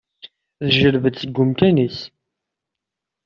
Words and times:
Teǧǧelleb-d 0.57 1.15
seg 1.19 1.35
umkan-is. 1.43 1.97